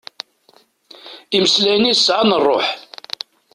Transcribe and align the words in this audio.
Imeslayen-is 1.35 1.99
sɛan 2.05 2.37
rruḥ. 2.39 2.67